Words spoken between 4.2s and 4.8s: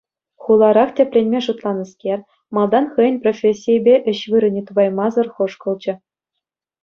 вырӑнӗ